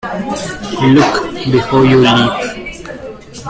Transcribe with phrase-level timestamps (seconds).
[0.81, 2.87] Look before you leap.